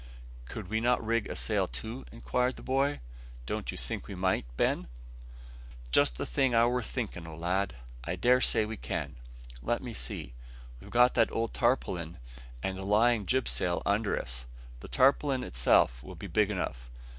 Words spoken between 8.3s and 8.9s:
say we